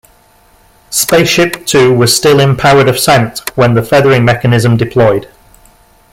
SpaceShipTwo 0.89 1.95
was 1.95 2.15
still 2.15 2.39
in 2.39 2.55
powered 2.55 2.89
ascent 2.89 3.43
when 3.55 3.75
the 3.75 3.83
feathering 3.83 4.25
mechanism 4.25 4.75
deployed. 4.75 5.27